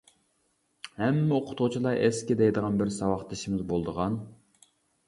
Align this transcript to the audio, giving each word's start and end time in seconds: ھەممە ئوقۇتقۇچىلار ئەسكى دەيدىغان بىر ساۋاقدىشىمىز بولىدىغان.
ھەممە 1.01 1.35
ئوقۇتقۇچىلار 1.35 2.01
ئەسكى 2.07 2.39
دەيدىغان 2.43 2.81
بىر 2.83 2.95
ساۋاقدىشىمىز 2.99 3.67
بولىدىغان. 3.75 4.19